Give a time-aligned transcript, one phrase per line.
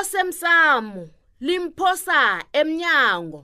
[0.00, 1.08] osemsamo
[1.40, 3.40] limphosa emnyango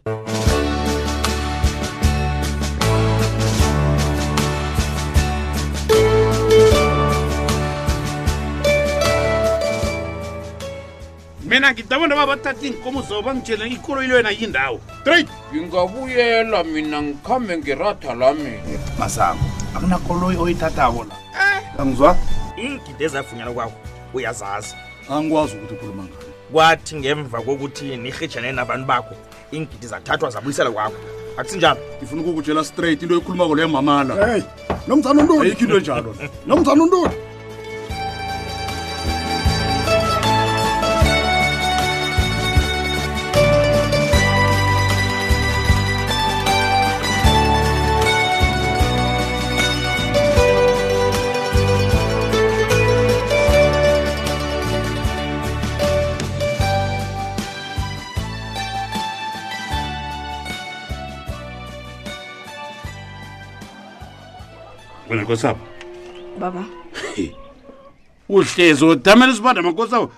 [11.45, 18.55] mina ngidabona babathatha iy'nkomo zabo bangitshela ikolo ilwena yindawo trait ngingabuyela mina ngikhambe ngiratha lami
[19.01, 19.45] masango
[19.77, 22.11] akunakoloyi oyithathako la um angizwa
[22.63, 23.79] iy'ngidi ezafunyana kwakho
[24.17, 24.71] uyazazi
[25.11, 29.15] angikwazi ukuthi ukhuluma ngayo kwathi ngemva kokuthi nirhijane nabantu bakho
[29.55, 30.95] iingidi zathathwa zabuyisela kwakho
[31.41, 34.43] akusinjalo ndifuna ukukutshela straight into yokhuluma koleyo mamala hey,
[34.89, 36.11] nomzana untoniyikho into njalo
[36.47, 37.15] nomzana untoni
[65.25, 65.59] makosabo
[66.39, 66.65] baba
[68.29, 70.13] uhlezi udamela isibanda makosabo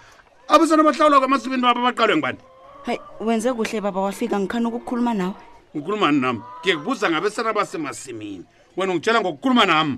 [0.49, 2.39] abasana bahlawula kwamasibini baba baqalwe ngubani
[2.87, 5.35] hayi wenze kuhle baba wafika ngikhani ukukhuluma nawe
[5.75, 8.43] ukhuluma nami ke kubuza ngabesana basemasimini
[8.77, 9.95] wena ungitshela ngokukhuluma nami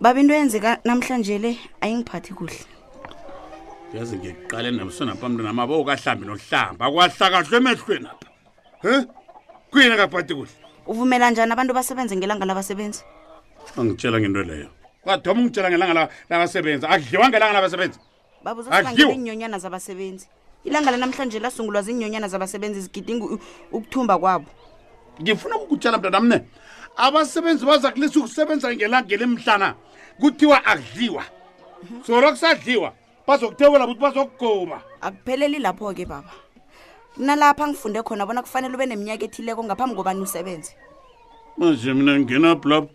[0.00, 2.60] baba into eyenzeka namhlanje le ayingiphathi kuhle
[3.96, 8.28] yazi ngiyekuqale nabsonapha mntunam abo ukahlambi nohlamba akwahlakahlwe emehlweni apha
[8.84, 9.06] em
[9.72, 10.52] kuyini akaphathi kuhle
[10.86, 13.04] uvumela njani abantu basebenze ngelanga labasebenzi
[13.76, 14.68] angitshela ngento leyo
[15.02, 17.98] kwadoma ungitshela ngelanga labasebenzi adliwa ngelanga labasebenzi
[18.44, 20.28] babuzaiinyonyana zabasebenzi
[20.64, 23.24] ilanga lanamhlanje lasungulwa ziinyonyana zabasebenzi zigidinga
[23.72, 24.48] ukuthumba kwabo
[25.22, 26.44] ngifuna ukukutshela mntana mne
[26.96, 29.74] abasebenzi baza kulisa ukusebenza ngelanga elimhlana
[30.20, 31.24] kuthiwa akudliwa
[32.06, 32.92] solo kusadliwa
[33.26, 36.30] bazokuthekela ukuthi bazokugoba akupheleli lapho-ke baba
[37.16, 40.72] kunalapha angifunde khona bona kufanele ube neminyaka ethileko ngaphambi kobani usebenze
[41.58, 42.88] manje mina ngingenaplapo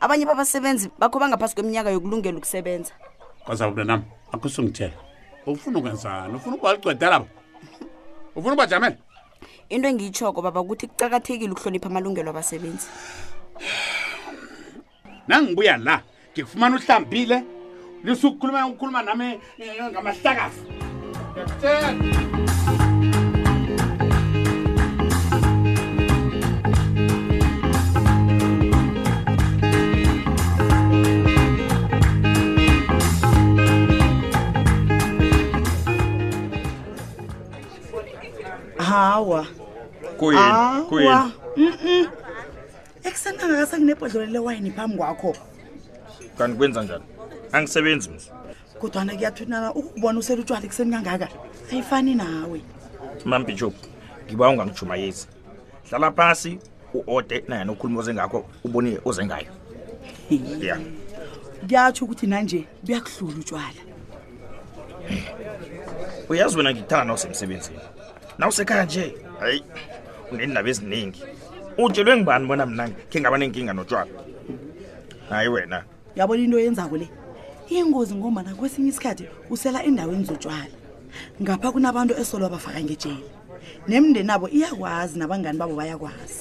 [0.00, 2.92] abanye babasebenzi bakho bangaphasi kweminyaka yokulungela ukusebenza
[3.44, 4.94] kwazabo mntanam akho sungithela
[5.46, 7.26] ufuna ukwenzani ufuna ukubaligcwedelabo
[8.36, 8.96] ufuna ubajamela
[9.68, 12.88] into engiyitshoko baba ukuthi kucakathekile ukuhlonipha amalungelo abasebenzi
[15.28, 16.02] nangibuya la
[16.34, 17.42] ngikufumana uhlambile
[18.04, 20.62] lisukukhuluma ukukhuluma nami eh, ngamahlakazi
[21.62, 22.41] 对。
[38.92, 39.46] hawa
[40.38, 42.06] awa mm
[43.04, 45.36] ekusenangakasa kunebhodlela lewayini phambi kwakho
[46.38, 47.04] kanti kwenza njani
[47.52, 48.30] angisebenzi mis
[48.80, 51.28] kodwana kuyathunana ukubona usele utshwala ekuseni kangaka
[51.72, 52.60] ayifani nawe
[53.24, 53.74] mampichop
[54.26, 55.26] ngiba ungangijumayezi
[55.90, 56.52] hlala phasi
[56.94, 59.50] u-ode nayani okhuluma oze ngakho uboni oze ngayo
[60.60, 60.76] ya
[61.66, 63.80] kuyatsho ukuthi nanje buyakuhlula utshwala
[66.28, 67.78] uyazi wena ngikuthanda nawusemsebenzini
[68.38, 69.62] nawusekhaya nje hayi
[70.32, 71.22] uneendaba eziningi
[71.84, 74.10] utshelwe ngibani bona mna khe ngaba nenkinga notshwala
[75.28, 75.84] hayi wena
[76.16, 77.06] yabona into yenzako le
[77.68, 80.70] ingozi ngomba nakwesinye isikhathi usela endaweni zotshwala
[81.42, 83.24] ngapha kunabantu esolo abafaka ngetshela
[83.88, 86.38] nemnde nabo iyakwazi nabangani babo bayakwazi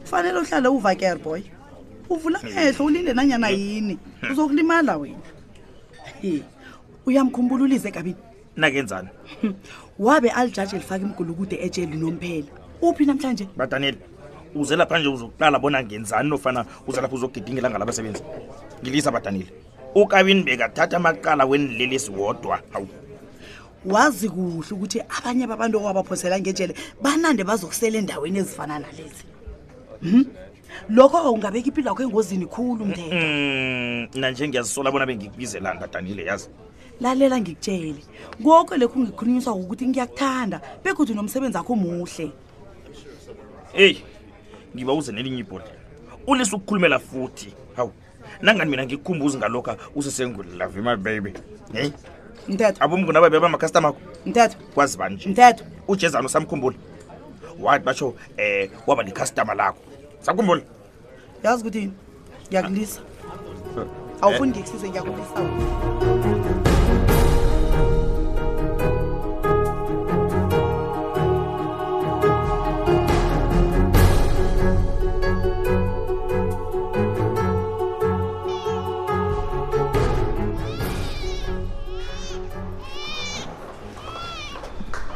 [0.00, 1.42] kufanele uhlale uvakerboy
[2.10, 3.94] uvula mehlo ulinde nanyana yini
[4.30, 5.22] uzokulimala wena
[7.06, 8.22] uyamkhumbula ulize egabini
[8.56, 9.08] nakenzani
[9.98, 12.46] wabe alijaji elifake imgulukude etsheli nomphela
[12.82, 13.96] uphi namhlanje badaniel
[14.54, 18.22] uze lapha nje uzokulala bona ngenzani nofana uze lapha uzogidingela ngalabasebenzi
[18.82, 19.46] ngilisa badaniel
[19.94, 22.88] ukabini bekathatha amaqala wenilelesi wodwa hawu
[23.84, 29.24] wazi kuhle ukuthi abanye babantu owabaphosela ngetshele banande bazokusela endaweni ezifana nalezi
[30.02, 30.24] hmm?
[30.88, 36.48] lokho ungabeka impilo yakho engozini khulu mndeka mm, nanje ngiyazisola bona bengikubizelanga danile yazi
[37.00, 38.02] lalela ngikutshele
[38.44, 42.30] koko lekho ngikhulunyiswa ukuthi ngiyakuthanda bekuthi nomsebenzi wakho muhle
[43.72, 44.02] heyi
[44.74, 45.72] ngiba uze nelinye ibhodle
[46.26, 47.92] unesa ukukhulumela futhi hawu
[48.40, 51.32] nangani mina ngikukhumbuzi ngalokho usesengulove my baby
[51.72, 51.90] hey
[52.48, 56.76] mthetho abomngunaba bebamakhastom akho mthetho kwazi banje mthetho ujezana usamkhumbula
[57.60, 59.78] wathi basho um eh, waba necustomer lakho
[60.24, 60.62] sakhumbula
[61.44, 61.82] yazi ukuthi
[62.48, 63.00] ngiyakulisa
[63.80, 63.86] eh.
[64.22, 65.40] awufuni ngikusize ngiyakulisa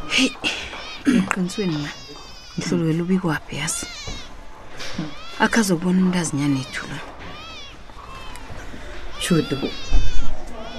[0.09, 0.31] hey
[1.19, 1.77] eqinisweni
[2.97, 3.87] ma ubikwaphi yazi
[5.45, 6.99] akhazokubona umntazinyana ethu lo
[9.25, 9.57] shudo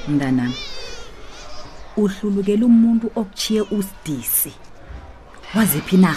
[0.10, 0.60] mntanami
[2.02, 4.52] uhlulukela umuntu okuthiye usidisi
[5.56, 6.12] waziphi na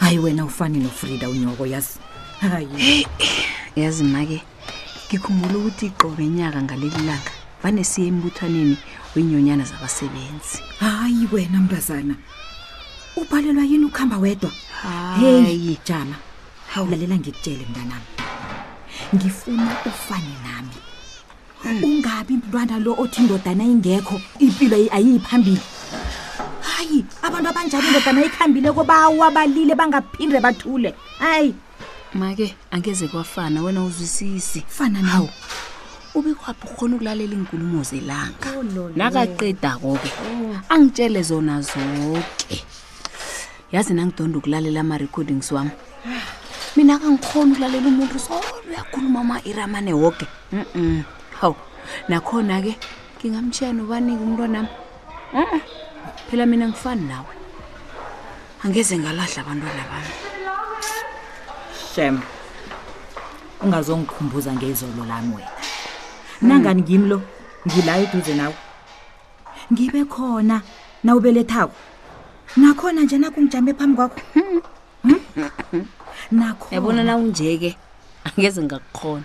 [0.00, 1.98] hayi wena ufani nofrida unyoko yazi
[2.42, 2.98] hayi
[3.82, 4.38] yazi make
[5.08, 7.32] ngikhumbula ukuthi iqobe nyaka ngaleli langa
[7.62, 8.76] vanesiye embuthwaneni
[9.14, 12.14] wenyonyana zabasebenzi hayi wena mntazana
[13.20, 14.52] ubhalelwa yini ukuhamba wedwa
[15.18, 16.14] heyi jama
[16.74, 18.00] hawulalela ngikutshele mntanami
[19.14, 20.72] ngifuna ufane nami
[21.62, 21.84] hmm.
[21.90, 25.60] ungabi mntwana lo othi indodana ingekho impilo ayiyiphambili
[26.60, 31.54] hayi abantu abanjani indodana ikhambile kobawa balile bangaphinde bathule hayi
[32.14, 35.28] make angeze kwafana wena uzwisisi fana nawo
[36.14, 40.56] ubikwaphi ukhona ukulalela iinkulumo zelanga oh, nakaqedako-ke oh.
[40.68, 42.64] angitshele zona zonke
[43.72, 45.70] yazi nangidonda ukulalela ama-recordings wami
[46.10, 46.33] ah
[46.76, 51.02] mina kangikhoni ukulalela umuntu solo uyakhuluma ama-iramane woke mm -mm.
[51.40, 51.54] hawu
[52.08, 52.72] nakhona-ke
[53.18, 54.68] ngingamtshiya nobanike umntwanami
[56.26, 57.32] phela mina ngifani nawe
[58.64, 60.12] angeze ngaladla abantwana bami
[61.94, 62.14] shem
[63.62, 66.46] ungazongikhumbuza ngezolo lami wena mm.
[66.48, 66.86] nangani mm.
[66.88, 67.18] ngimi lo
[67.68, 68.56] ngilayo eduze nawe
[69.72, 70.56] ngibe khona
[71.06, 71.72] nawubelethako
[72.58, 74.58] nakhona nje nakungijambe phambi kwakho hmm?
[76.32, 77.76] nakho yabona na unjeke
[78.24, 79.24] angeze ngakukhona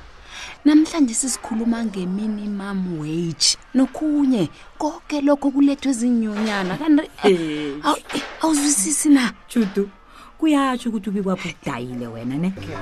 [0.65, 4.49] namhlanje sisikhuluma nge-minimum wage nokhunye
[4.81, 6.73] konke lokho kulethwe ezinyonyana
[7.23, 7.75] eh.
[8.43, 9.87] awuzwisisi na judu
[10.39, 12.75] kuyatsho ukuthi ubikwapho udayile wena ne okay.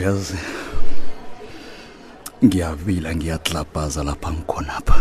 [0.00, 0.38] uyazi
[2.44, 4.96] ngiyavila ngiyatlabhaza lapha ngikhonapha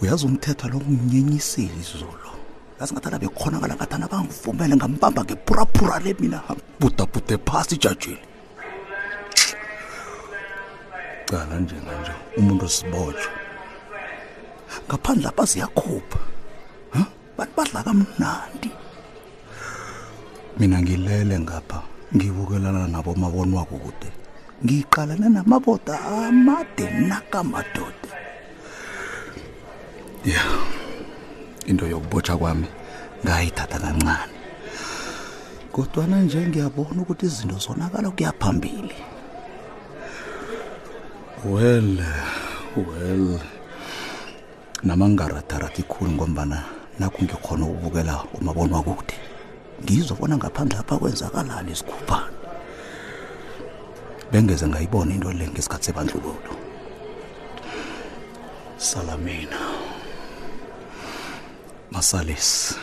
[0.00, 2.30] uyazi umthetho lo unginyenyisile izolo
[2.76, 6.38] ngasingathi alabe bekhonakala ngathana bangivumele ngambamba ngepurapura le mina
[6.80, 8.24] budabhude phasi ijajeli
[11.28, 13.32] cala njenganje umuntu osibotshwa
[14.88, 16.20] ngaphandle lapha ziyakhupha
[17.36, 18.68] bantu badla kamnandi
[20.58, 21.78] mina ngilele ngapha
[22.14, 24.08] ngibukelana nabo nabomabonwakude
[24.64, 25.94] ngiqalane namabota
[26.24, 28.12] amade nakamadoda
[30.32, 30.40] ya
[31.68, 32.66] into yokubotsha kwami
[33.24, 34.16] ngayithatha kancane
[35.74, 38.96] kodwana nje ngiyabona ukuthi izinto zonakala kuyaphambili
[41.52, 41.92] well
[42.88, 43.26] well
[44.86, 46.58] nama ngingaratharathi khulu ngombana
[46.98, 48.14] nakho ngikhona ukubukela
[48.84, 49.18] kude
[49.84, 52.34] ngizobona ngaphandle apha kwenzakalani isikhuphane
[54.32, 56.52] bengeze ngayibona into le ngesikhathi sebandlululo
[58.76, 59.60] salamina
[61.94, 62.74] masalesi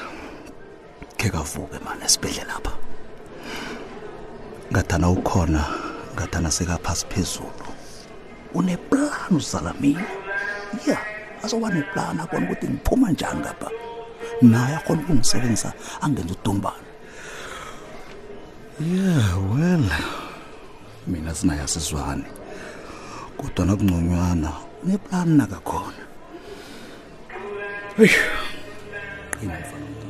[1.20, 2.74] khe kavuke mane esibhedlela lapha
[4.72, 5.64] ngathana ukhona
[6.16, 7.68] ngathana sekaphasi phezulu
[8.56, 10.08] uneplani usalamina
[10.88, 10.98] ya
[11.44, 13.68] azoba neplani abona ukuthi ngiphuma njani ngapha
[14.42, 15.70] naye akhona ukungisebenzisa
[16.02, 16.85] angenza udumbane
[18.80, 19.88] Yeah, well.
[21.08, 22.26] Mina sinaye asizwani.
[23.40, 24.52] Kodwa nakungconywana,
[24.84, 26.04] uneplani nakakhona.
[27.98, 28.12] Hey.
[29.40, 30.05] Qina mfana.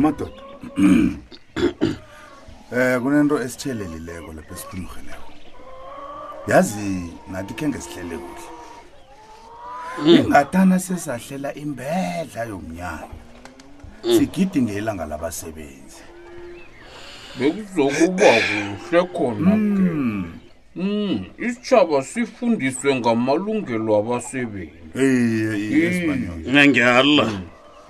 [0.00, 0.42] emadoda
[2.80, 5.28] eh kunento esithelelileko lapha esikhulumeleko
[6.50, 6.88] yazi
[7.32, 8.46] nathi kenge sihlele kuhle
[9.98, 10.14] hmm.
[10.20, 13.06] ingatana sesahlela imbedla yomnyaka
[14.02, 14.12] hmm.
[14.16, 16.02] sigidi ngelanga labasebenzi
[17.38, 18.30] bekuzokuba
[18.78, 20.24] kuhle khona hmm.
[20.76, 21.16] Mm,
[21.46, 24.80] isitshaba sifundiswe ngamalungelo abasebenzi.
[24.94, 27.24] Eh, ngiyala.
[27.26, 27.40] Mm.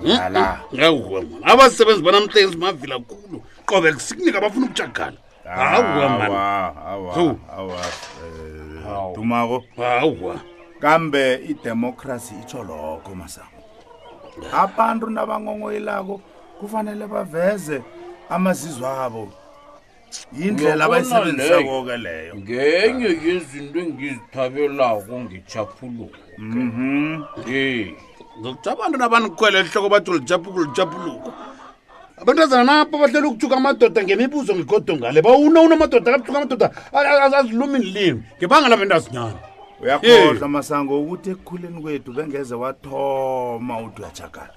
[0.00, 0.56] ngala hmm?
[0.56, 0.72] hmm?
[0.76, 3.38] ngawuwamn abasebenzi banamhlenzi mavila kulo
[3.68, 5.82] qobe sikunika abafuna ukutshagala hawa
[6.18, 7.36] manidumako
[9.76, 10.40] eh, hawa
[10.80, 13.48] kambe idemokrasi itsho lokho masango
[14.52, 16.20] abantu nabangongoyelako
[16.60, 17.82] kufanele baveze
[18.30, 19.28] amazizwa abo
[20.40, 27.16] yindlela abayisebenzisako-ke leyo ngenye yezinto engizithabelako ngichaphuluko um mhm.
[28.38, 31.28] ngokuthi abantu nabanikhwele lihloko bathi ulijaphuluko lijaphuluko
[32.22, 36.66] abantu azana napo bahlela ukuthuka amadoda ngemibuzo ngigodo ngale baunaunamadoda kabuthuka amadoda
[37.38, 39.38] azilumini limi ngibanga labentazinyana
[39.82, 44.54] uyakhohlwa masango ukuthi ekukhuleni kwethu bengeze wathoma udyajagala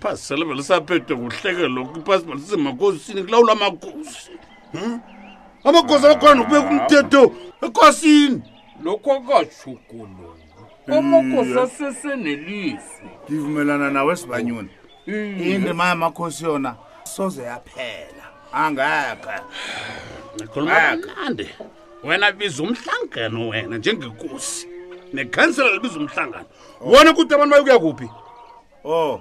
[0.00, 4.30] phaselevelisaphethe kuhleke loko iphasibalisemakosini kulawula amakosi
[4.72, 5.00] hmm?
[5.64, 7.22] amakosi abakhona nokubeka umthetho
[7.66, 8.42] ekosini
[8.84, 10.26] lokhu akashukulo
[10.86, 10.94] hmm.
[10.94, 14.68] amakosi asesenelise ndivumelana nawe sibanyoni
[15.08, 15.10] oh.
[15.10, 15.42] hmm.
[15.42, 19.42] indima yamakhosi yona soze yaphela angapha
[20.52, 21.48] khulumaande
[22.04, 24.68] wena biza umhlangano wena njengekosi
[25.12, 26.46] nekhansela libiza umhlangano
[26.80, 28.08] wona kuthi abantu bayokuya kuphi
[28.84, 29.20] Oh.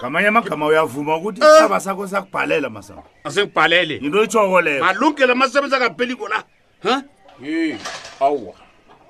[0.00, 1.48] Ngamanye amagama uyavuma ukuthi eh.
[1.56, 3.04] isaba sakho sakubhalela masango.
[3.24, 3.96] Asengibhalele.
[3.96, 4.84] Into itshoko leyo.
[4.84, 6.44] Malungela masebenza kapeliko la.
[6.82, 7.02] Huh?
[7.42, 7.76] Hey,
[8.20, 8.54] awu.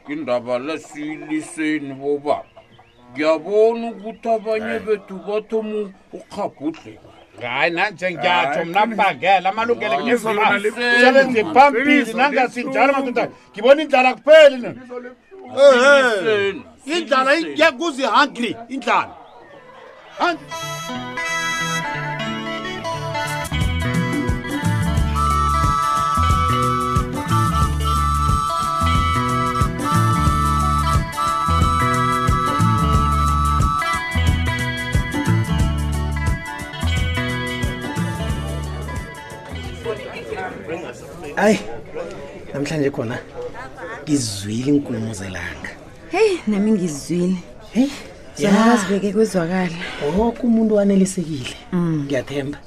[0.08, 2.44] Indaba lesiliseni boba.
[3.12, 4.80] Ngiyabona ukuthi abanye eh.
[4.86, 6.98] bethu bathomu ukhabhudle.
[7.40, 14.74] Hayi nanje ngiyatho mna bhagela amalungelo ngizosebenze phambili nangasinjalo madoda ngibona indlala kupheli ne
[16.26, 16.54] eh,
[16.86, 19.14] indlala iya kuzi hungry indlala
[20.20, 20.54] Antes.
[41.36, 41.58] hayi
[42.54, 43.16] namhlanje khona
[44.04, 45.70] ngizwile inkumo zelanga
[46.12, 47.36] heyi nami ngizwile
[47.72, 47.90] heyi
[48.40, 49.70] sinabasibeke kwezwakala
[50.18, 52.02] woke oh, umuntu wanelisekile mm.
[52.06, 52.58] ngiyathemba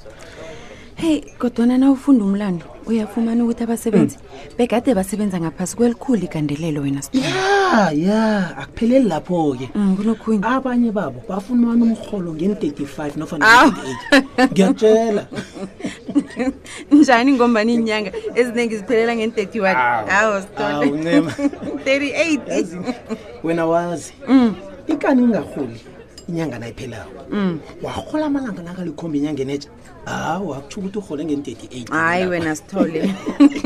[0.94, 4.52] heyi kodwana na ufunda umlando uyafumana ukuthi abasebenzi mm.
[4.58, 8.18] bekade basebenza ngaphasi kwelikhulu igandelelo wena ya ya
[8.58, 13.72] akupheleli lapho-ke mm, kunokhunye abanye babo bafumana umrholo ngen-thirty-five nofana
[14.52, 15.26] ngiyatshela
[16.92, 19.78] njani ngombani iy'nyanga eziningi ziphelela ngen-thirty-one
[20.16, 21.32] awuncema
[21.86, 22.68] thirty-eight
[23.42, 24.12] wena wazi
[24.92, 25.80] ikani ingarholi
[26.28, 27.60] inyangana ephelayo mm.
[27.84, 29.70] warhola amalanga nakalikhomba inyangeni etsha
[30.04, 33.00] hawu akutsho ukuthi urhole nge-thirty-eight hayi wena sithole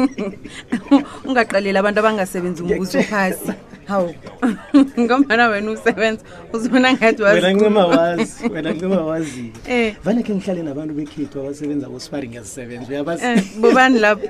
[1.28, 3.50] ungaqaleli abantu abangasebenzi ngokuzophasi
[3.88, 4.14] hawu
[5.00, 10.62] ngombana wena usebenza uzibona ngathi wena ncima wazi wena ncima wazi eh vana ke ngihlale
[10.62, 14.28] nabantu bekhethu abasebenza bosparing ngiyasebenza uyabazi eh, bobani lapho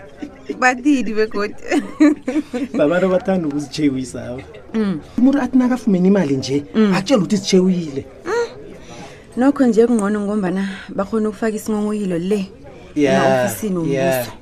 [0.59, 1.55] bathidi begodi
[2.79, 4.39] babantu bathanda ukuzijewisa
[4.75, 5.01] mm.
[5.19, 6.95] umuntu athi nakafumene imali nje mm.
[6.95, 8.49] akutshela ukuthi zijewile mm.
[9.37, 12.51] nokho nje kungqono ngombana bakhona ukufaka isinqonqoyilo le
[13.07, 14.33] emahofisini omuso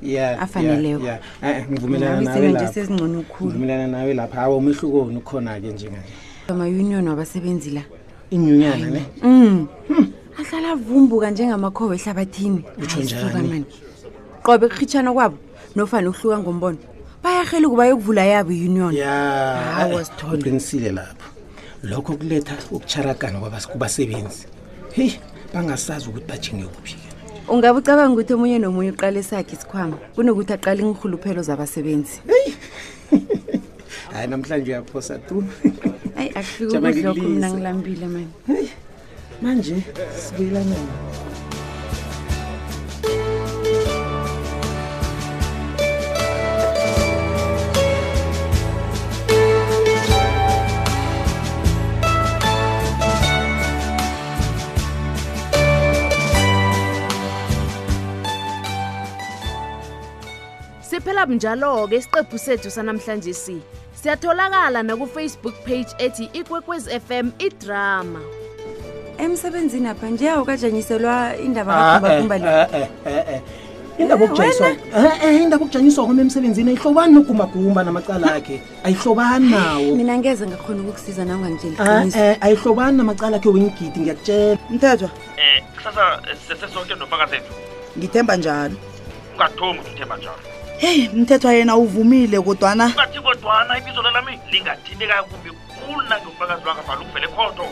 [0.41, 6.11] afaneleyo eh, eh, ngivumelanaseingcono okukhuluvumelana nawe lapha awa umehlukoni ukhona-ke njengaje
[6.47, 7.81] amayunion wabasebenzi la
[8.31, 9.67] inyunyana ne um
[10.39, 13.65] ahlala avumbuka njengamakhobo ehlabathini utsho njani
[14.43, 15.37] qobe kuhitshana kwabo
[15.75, 16.77] nofana ukuhluka ngombono
[17.23, 18.95] bayahela ukuba yokuvula yabo iunion
[20.33, 21.29] aqinisile eh, lapho
[21.83, 24.47] lokho kuletha ukutsharagana kwabasebenzi
[24.93, 25.19] heyi
[25.53, 27.07] bangasazi ukuthi bajingekuphike
[27.47, 32.47] ungabe ucabanga ukuthi omunye nomunye uqale sakhe isikhwama kunokuthi aqale inguhluphelo zabasebenzi hey.
[34.11, 35.35] hayi namhlanje uyaphosa tu
[36.15, 38.67] hayi akufika ukudlokho mna ngilambile mani hey.
[39.41, 39.75] manje
[40.21, 40.89] sibuyelanani
[61.07, 63.61] siphela bunjalo-ke isiqephu sethu sanamhlanje si
[64.01, 68.19] siyatholakala nakufacebook page ethi ikwekwez f m idrama
[69.17, 73.41] emsebenzini apha nje awukajanyiselwa indaba ah, kakumbakumba eh, le eh, eh,
[75.41, 81.37] indaba okujanyiswa kwama emsebenzini ayihlobani nogumbagumba namacala akhe ayihlobani nawo mina ngeze ngakhona ukukusiza nawe
[81.39, 85.09] ungangitsheliqiniso ah, ayihlobani namacala akhe wengigidi ngiyakutshela mthethwa
[85.39, 87.53] um kusasa sesonke nofakazethu
[87.97, 88.75] ngithemba njalo
[89.35, 96.67] ungathongi ukuthemba njalo heyi mthetho yena uvumile kodwanaungathi kodwana ibizo lalami lingathinde kakumbi kulu nangiufakazi
[96.67, 97.67] wangabhala ukuvele khoto